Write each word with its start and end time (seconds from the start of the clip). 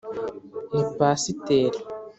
ni 0.73 0.83
pasiteri 0.97 1.79